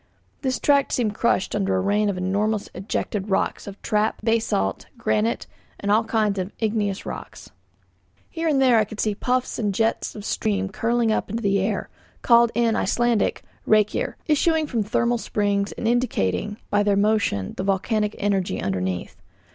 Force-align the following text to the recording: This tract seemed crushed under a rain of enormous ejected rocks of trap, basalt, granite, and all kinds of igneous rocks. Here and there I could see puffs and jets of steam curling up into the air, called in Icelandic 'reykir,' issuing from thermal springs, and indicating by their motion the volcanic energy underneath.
This 0.41 0.57
tract 0.59 0.91
seemed 0.93 1.13
crushed 1.13 1.53
under 1.55 1.75
a 1.75 1.79
rain 1.79 2.09
of 2.09 2.17
enormous 2.17 2.69
ejected 2.73 3.29
rocks 3.29 3.67
of 3.67 3.79
trap, 3.83 4.19
basalt, 4.23 4.87
granite, 4.97 5.45
and 5.79 5.91
all 5.91 6.05
kinds 6.05 6.39
of 6.39 6.51
igneous 6.57 7.05
rocks. 7.05 7.51
Here 8.27 8.47
and 8.47 8.59
there 8.59 8.79
I 8.79 8.83
could 8.83 8.99
see 8.99 9.13
puffs 9.13 9.59
and 9.59 9.75
jets 9.75 10.15
of 10.15 10.25
steam 10.25 10.69
curling 10.69 11.11
up 11.11 11.29
into 11.29 11.43
the 11.43 11.59
air, 11.59 11.87
called 12.23 12.51
in 12.55 12.75
Icelandic 12.75 13.43
'reykir,' 13.67 14.15
issuing 14.25 14.65
from 14.65 14.81
thermal 14.81 15.19
springs, 15.19 15.71
and 15.73 15.87
indicating 15.87 16.57
by 16.71 16.81
their 16.81 16.97
motion 16.97 17.53
the 17.55 17.63
volcanic 17.63 18.15
energy 18.17 18.59
underneath. 18.59 19.21